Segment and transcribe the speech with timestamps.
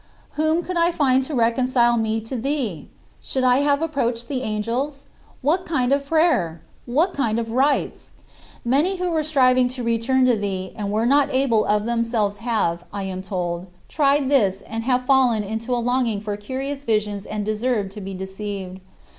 [0.31, 2.89] Whom could I find to reconcile me to thee?
[3.21, 5.05] Should I have approached the angels?
[5.43, 6.63] What kind of prayer?
[6.87, 8.09] What kind of rites?
[8.65, 12.83] Many who were striving to return to thee and were not able of themselves have,
[12.91, 17.45] I am told, tried this and have fallen into a longing for curious visions and
[17.45, 18.79] deserved to be deceived.